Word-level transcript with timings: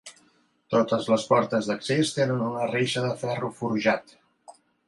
Totes 0.75 1.09
les 1.11 1.25
portes 1.33 1.69
d'accés 1.71 2.13
tenen 2.17 2.43
una 2.49 2.67
reixa 2.75 3.07
de 3.07 3.15
ferro 3.25 3.55
forjat. 3.63 4.19